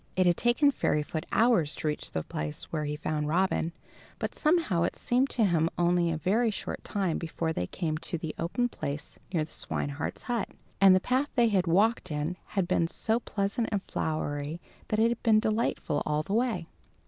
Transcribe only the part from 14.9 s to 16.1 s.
it had been delightful